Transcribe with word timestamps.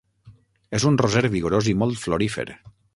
És 0.79 0.87
un 0.91 0.97
roser 1.03 1.23
vigorós 1.37 1.71
i 1.75 1.79
molt 1.83 2.05
florífer. 2.07 2.51